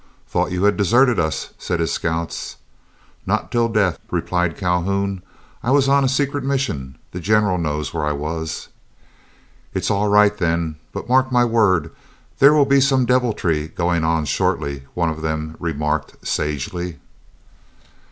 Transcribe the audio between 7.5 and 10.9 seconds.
knows where I was." "It's all right then,